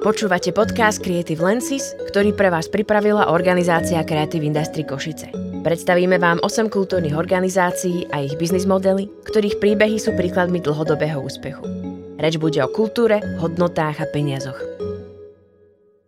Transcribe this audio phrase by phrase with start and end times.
[0.00, 5.28] Počúvate podcast Creative Lenses, ktorý pre vás pripravila organizácia Creative Industry Košice.
[5.60, 11.60] Predstavíme vám 8 kultúrnych organizácií a ich biznis modely, ktorých príbehy sú príkladmi dlhodobého úspechu.
[12.16, 14.56] Reč bude o kultúre, hodnotách a peniazoch.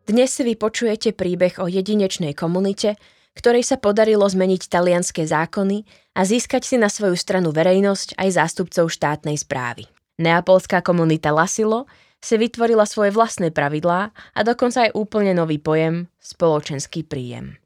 [0.09, 2.96] Dnes si vypočujete príbeh o jedinečnej komunite,
[3.36, 5.84] ktorej sa podarilo zmeniť talianské zákony
[6.16, 9.84] a získať si na svoju stranu verejnosť aj zástupcov štátnej správy.
[10.16, 11.84] Neapolská komunita Lasilo
[12.23, 17.59] si vytvorila svoje vlastné pravidlá a dokonca aj úplne nový pojem spoločenský príjem.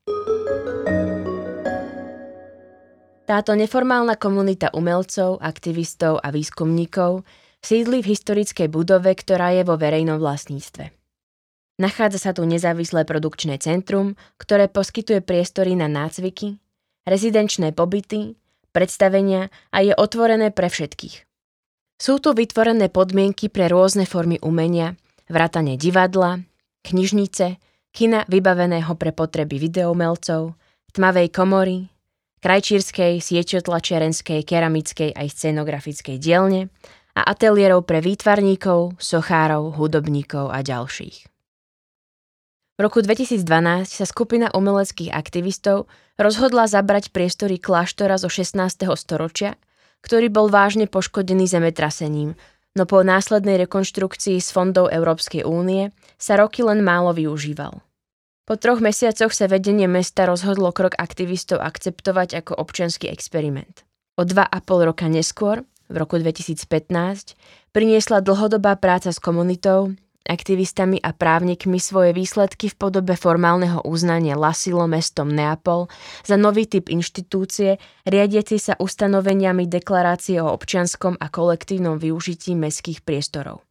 [3.26, 7.26] Táto neformálna komunita umelcov, aktivistov a výskumníkov
[7.58, 10.94] sídli v historickej budove, ktorá je vo verejnom vlastníctve.
[11.76, 16.56] Nachádza sa tu nezávislé produkčné centrum, ktoré poskytuje priestory na nácviky,
[17.04, 18.38] rezidenčné pobyty,
[18.70, 21.25] predstavenia a je otvorené pre všetkých.
[21.96, 25.00] Sú tu vytvorené podmienky pre rôzne formy umenia,
[25.32, 26.44] vrátane divadla,
[26.84, 27.56] knižnice,
[27.96, 30.52] kina vybaveného pre potreby videoumelcov,
[30.92, 31.88] tmavej komory,
[32.44, 36.68] krajčírskej, sieťotlačiarenskej, keramickej aj scenografickej dielne
[37.16, 41.32] a ateliérov pre výtvarníkov, sochárov, hudobníkov a ďalších.
[42.76, 43.40] V roku 2012
[43.88, 45.88] sa skupina umeleckých aktivistov
[46.20, 48.84] rozhodla zabrať priestory kláštora zo 16.
[49.00, 49.56] storočia
[50.02, 52.34] ktorý bol vážne poškodený zemetrasením,
[52.76, 57.80] no po následnej rekonštrukcii z fondov Európskej únie sa roky len málo využíval.
[58.46, 63.82] Po troch mesiacoch sa vedenie mesta rozhodlo krok aktivistov akceptovať ako občianský experiment.
[64.14, 67.34] O dva a pol roka neskôr, v roku 2015,
[67.74, 74.84] priniesla dlhodobá práca s komunitou aktivistami a právnikmi svoje výsledky v podobe formálneho uznania Lasilo
[74.84, 75.88] mestom Neapol
[76.26, 83.64] za nový typ inštitúcie, riadiaci sa ustanoveniami deklarácie o občianskom a kolektívnom využití mestských priestorov.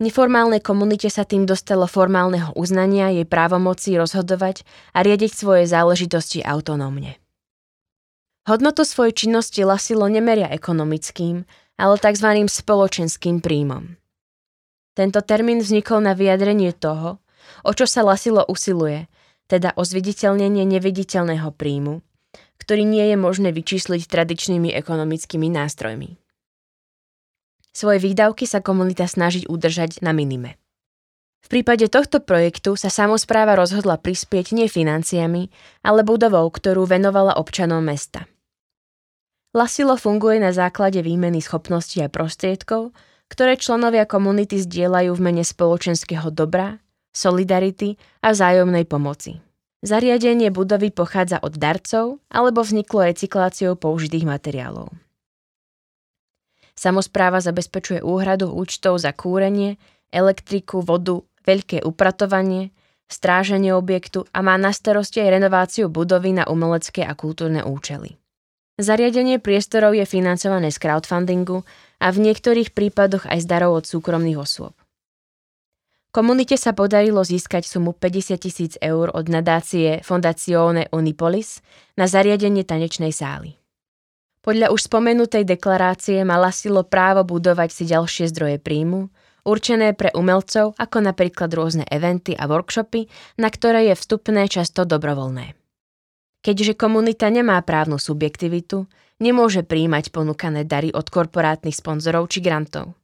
[0.00, 4.64] Neformálnej komunite sa tým dostalo formálneho uznania jej právomocí rozhodovať
[4.96, 7.20] a riadiť svoje záležitosti autonómne.
[8.48, 11.44] Hodnotu svojej činnosti Lasilo nemeria ekonomickým,
[11.76, 12.48] ale tzv.
[12.48, 13.99] spoločenským príjmom.
[14.94, 17.22] Tento termín vznikol na vyjadrenie toho,
[17.62, 19.06] o čo sa Lasilo usiluje,
[19.46, 22.02] teda o zviditeľnenie neviditeľného príjmu,
[22.62, 26.18] ktorý nie je možné vyčísliť tradičnými ekonomickými nástrojmi.
[27.70, 30.58] Svoje výdavky sa komunita snaží udržať na minime.
[31.40, 35.48] V prípade tohto projektu sa samozpráva rozhodla prispieť nie financiami,
[35.80, 38.28] ale budovou, ktorú venovala občanom mesta.
[39.50, 42.94] Lasilo funguje na základe výmeny schopností a prostriedkov,
[43.30, 46.82] ktoré členovia komunity zdieľajú v mene spoločenského dobra,
[47.14, 49.38] solidarity a vzájomnej pomoci.
[49.80, 54.92] Zariadenie budovy pochádza od darcov alebo vzniklo recykláciou použitých materiálov.
[56.76, 59.80] Samozpráva zabezpečuje úhradu účtov za kúrenie,
[60.12, 62.72] elektriku, vodu, veľké upratovanie,
[63.08, 68.20] stráženie objektu a má na starosti aj renováciu budovy na umelecké a kultúrne účely.
[68.80, 71.64] Zariadenie priestorov je financované z crowdfundingu
[72.00, 74.74] a v niektorých prípadoch aj z darov od súkromných osôb.
[76.10, 81.62] Komunite sa podarilo získať sumu 50 tisíc eur od nadácie Fondazione Unipolis
[81.94, 83.54] na zariadenie tanečnej sály.
[84.42, 89.06] Podľa už spomenutej deklarácie mala silo právo budovať si ďalšie zdroje príjmu,
[89.46, 93.06] určené pre umelcov ako napríklad rôzne eventy a workshopy,
[93.38, 95.54] na ktoré je vstupné často dobrovoľné.
[96.40, 98.88] Keďže komunita nemá právnu subjektivitu,
[99.20, 102.96] nemôže príjmať ponúkané dary od korporátnych sponzorov či grantov.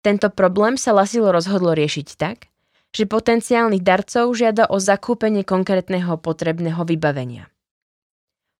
[0.00, 2.48] Tento problém sa Lasilo rozhodlo riešiť tak,
[2.96, 7.52] že potenciálnych darcov žiada o zakúpenie konkrétneho potrebného vybavenia.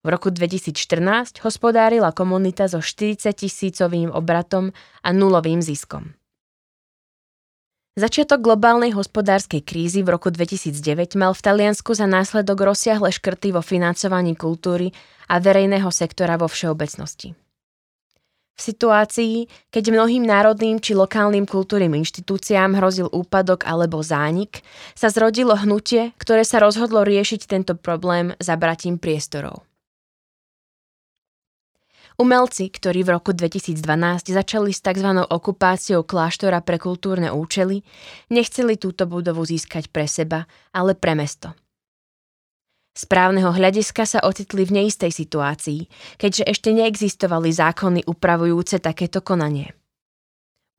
[0.04, 4.70] V roku 2014 hospodárila komunita so 40 tisícovým obratom
[5.02, 6.14] a nulovým ziskom.
[7.96, 13.64] Začiatok globálnej hospodárskej krízy v roku 2009 mal v Taliansku za následok rozsiahle škrty vo
[13.64, 14.92] financovaní kultúry
[15.32, 17.32] a verejného sektora vo všeobecnosti.
[18.52, 24.60] V situácii, keď mnohým národným či lokálnym kultúrnym inštitúciám hrozil úpadok alebo zánik,
[24.92, 29.64] sa zrodilo hnutie, ktoré sa rozhodlo riešiť tento problém zabratím priestorov.
[32.16, 33.76] Umelci, ktorí v roku 2012
[34.32, 35.20] začali s tzv.
[35.20, 37.84] okupáciou kláštora pre kultúrne účely,
[38.32, 41.52] nechceli túto budovu získať pre seba, ale pre mesto.
[42.96, 49.76] Z právneho hľadiska sa ocitli v neistej situácii, keďže ešte neexistovali zákony upravujúce takéto konanie.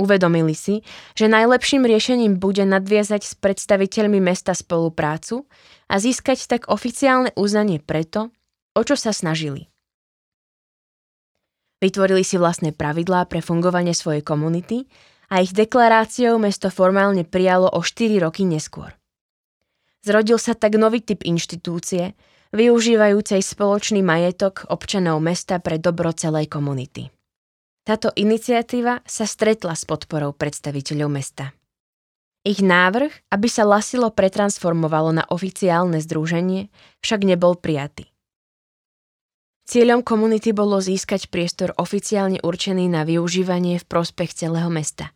[0.01, 0.81] Uvedomili si,
[1.13, 5.45] že najlepším riešením bude nadviazať s predstaviteľmi mesta spoluprácu
[5.86, 8.34] a získať tak oficiálne uznanie preto,
[8.74, 9.69] o čo sa snažili–
[11.77, 14.89] Vytvorili si vlastné pravidlá pre fungovanie svojej komunity
[15.29, 18.97] a ich deklaráciou mesto formálne prijalo o 4 roky neskôr.
[20.01, 22.18] Zrodil sa tak nový typ inštitúcie,
[22.56, 27.12] využívajúcej spoločný majetok občanov mesta pre dobro celej komunity.
[27.85, 31.56] Táto iniciatíva sa stretla s podporou predstaviteľov mesta.
[32.47, 36.71] Ich návrh, aby sa Lasilo pretransformovalo na oficiálne združenie,
[37.03, 38.07] však nebol prijatý.
[39.67, 45.11] Cieľom komunity bolo získať priestor oficiálne určený na využívanie v prospech celého mesta.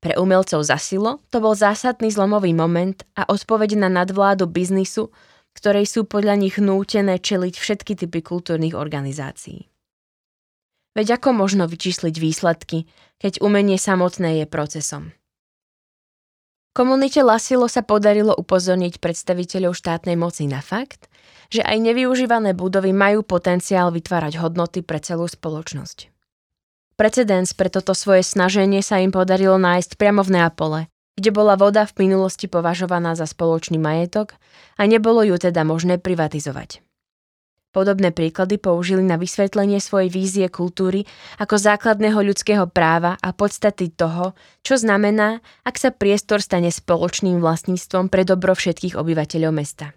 [0.00, 5.12] Pre umelcov za silo to bol zásadný zlomový moment a odpoveď na nadvládu biznisu,
[5.52, 9.68] ktorej sú podľa nich nútené čeliť všetky typy kultúrnych organizácií.
[10.96, 12.88] Veď ako možno vyčísliť výsledky,
[13.20, 15.12] keď umenie samotné je procesom?
[16.74, 21.06] Komunite Lasilo sa podarilo upozorniť predstaviteľov štátnej moci na fakt,
[21.46, 26.10] že aj nevyužívané budovy majú potenciál vytvárať hodnoty pre celú spoločnosť.
[26.98, 30.80] Precedens pre toto svoje snaženie sa im podarilo nájsť priamo v Neapole,
[31.14, 34.34] kde bola voda v minulosti považovaná za spoločný majetok
[34.74, 36.82] a nebolo ju teda možné privatizovať.
[37.74, 41.10] Podobné príklady použili na vysvetlenie svojej vízie kultúry
[41.42, 48.14] ako základného ľudského práva a podstaty toho, čo znamená, ak sa priestor stane spoločným vlastníctvom
[48.14, 49.90] pre dobro všetkých obyvateľov mesta.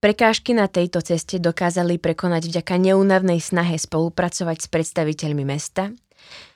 [0.00, 5.92] Prekážky na tejto ceste dokázali prekonať vďaka neúnavnej snahe spolupracovať s predstaviteľmi mesta,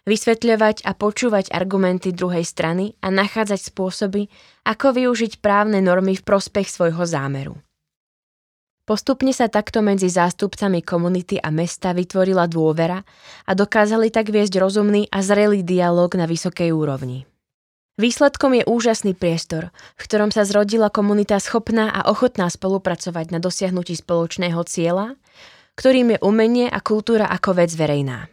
[0.08, 4.32] vysvetľovať a počúvať argumenty druhej strany a nachádzať spôsoby,
[4.64, 7.58] ako využiť právne normy v prospech svojho zámeru.
[8.92, 13.00] Postupne sa takto medzi zástupcami komunity a mesta vytvorila dôvera
[13.48, 17.24] a dokázali tak viesť rozumný a zrelý dialog na vysokej úrovni.
[17.96, 23.96] Výsledkom je úžasný priestor, v ktorom sa zrodila komunita schopná a ochotná spolupracovať na dosiahnutí
[23.96, 25.16] spoločného cieľa,
[25.80, 28.28] ktorým je umenie a kultúra ako vec verejná.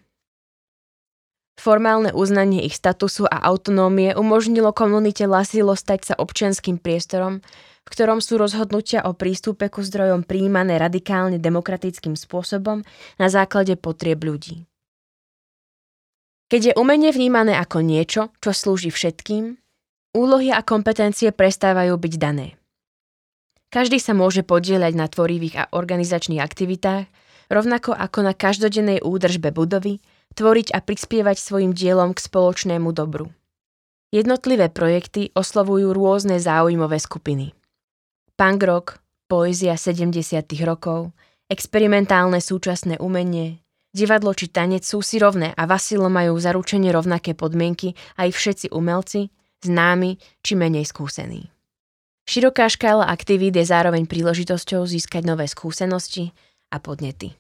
[1.56, 7.40] Formálne uznanie ich statusu a autonómie umožnilo komunite Lasilo stať sa občianským priestorom,
[7.86, 12.86] v ktorom sú rozhodnutia o prístupe ku zdrojom príjmané radikálne demokratickým spôsobom
[13.18, 14.70] na základe potrieb ľudí.
[16.50, 19.58] Keď je umenie vnímané ako niečo, čo slúži všetkým,
[20.18, 22.58] úlohy a kompetencie prestávajú byť dané.
[23.70, 27.06] Každý sa môže podieľať na tvorivých a organizačných aktivitách,
[27.54, 30.02] rovnako ako na každodennej údržbe budovy,
[30.34, 33.30] tvoriť a prispievať svojim dielom k spoločnému dobru.
[34.10, 37.54] Jednotlivé projekty oslovujú rôzne záujmové skupiny
[38.40, 40.16] punk rock, poézia 70.
[40.64, 41.12] rokov,
[41.52, 43.60] experimentálne súčasné umenie,
[43.92, 49.28] divadlo či tanec sú si rovné a Vasilo majú zaručenie rovnaké podmienky aj všetci umelci,
[49.60, 51.52] známi či menej skúsení.
[52.32, 56.32] Široká škála aktivít je zároveň príležitosťou získať nové skúsenosti
[56.72, 57.36] a podnety.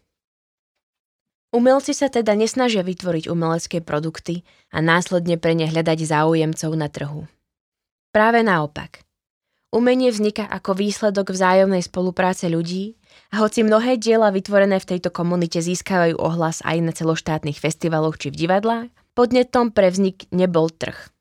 [1.56, 4.44] Umelci sa teda nesnažia vytvoriť umelecké produkty
[4.76, 7.24] a následne pre ne hľadať záujemcov na trhu.
[8.12, 9.00] Práve naopak–
[9.70, 12.98] Umenie vzniká ako výsledok vzájomnej spolupráce ľudí
[13.30, 18.34] a hoci mnohé diela vytvorené v tejto komunite získavajú ohlas aj na celoštátnych festivaloch či
[18.34, 21.14] v divadlách, podnetom pre vznik nebol trh.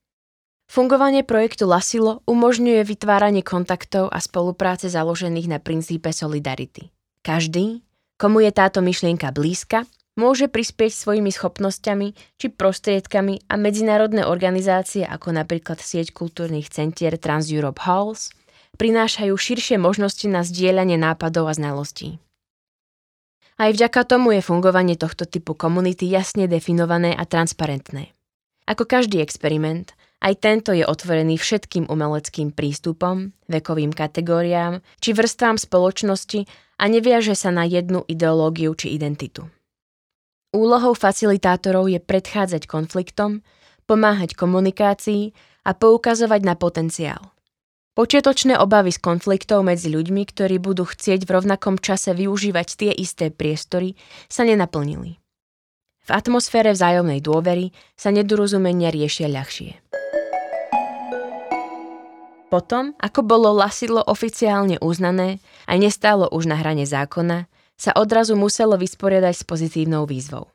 [0.64, 6.88] Fungovanie projektu Lasilo umožňuje vytváranie kontaktov a spolupráce založených na princípe solidarity.
[7.20, 7.84] Každý,
[8.16, 9.84] komu je táto myšlienka blízka,
[10.18, 17.78] môže prispieť svojimi schopnosťami či prostriedkami a medzinárodné organizácie ako napríklad sieť kultúrnych centier Trans-Europe
[17.86, 18.34] Halls
[18.76, 22.18] prinášajú širšie možnosti na zdieľanie nápadov a znalostí.
[23.58, 28.14] Aj vďaka tomu je fungovanie tohto typu komunity jasne definované a transparentné.
[28.70, 36.46] Ako každý experiment, aj tento je otvorený všetkým umeleckým prístupom, vekovým kategóriám či vrstvám spoločnosti
[36.78, 39.50] a neviaže sa na jednu ideológiu či identitu.
[40.52, 43.44] Úlohou facilitátorov je predchádzať konfliktom,
[43.84, 45.32] pomáhať komunikácii
[45.68, 47.20] a poukazovať na potenciál–
[47.98, 53.34] Počiatočné obavy z konfliktov medzi ľuďmi, ktorí budú chcieť v rovnakom čase využívať tie isté
[53.34, 53.98] priestory,
[54.30, 55.18] sa nenaplnili.
[56.06, 59.82] V atmosfére vzájomnej dôvery sa nedorozumenia riešia ľahšie.
[62.54, 68.74] Potom, ako bolo Lasidlo oficiálne uznané a nestálo už na hrane zákona, sa odrazu muselo
[68.74, 70.50] vysporiadať s pozitívnou výzvou.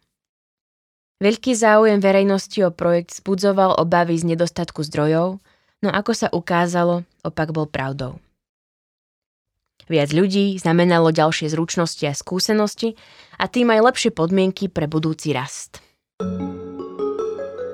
[1.23, 5.39] Veľký záujem verejnosti o projekt zbudzoval obavy z nedostatku zdrojov,
[5.83, 8.23] No ako sa ukázalo, opak bol pravdou.
[9.91, 12.95] Viac ľudí znamenalo ďalšie zručnosti a skúsenosti
[13.35, 15.83] a tým aj lepšie podmienky pre budúci rast.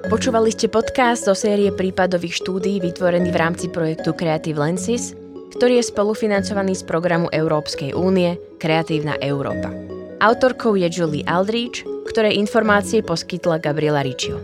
[0.10, 5.14] Počúvali ste podcast zo série prípadových štúdí vytvorený v rámci projektu Creative Lenses,
[5.54, 9.74] ktorý je spolufinancovaný z programu Európskej únie Kreatívna Európa.
[10.20, 14.40] Autorkou je Julie Aldrich, ktorej informácie poskytla Gabriela Riccio.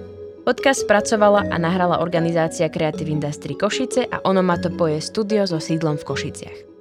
[0.46, 6.06] Podcast spracovala a nahrala organizácia Creative Industry Košice a Onomatopo je studio so sídlom v
[6.06, 6.75] Košiciach.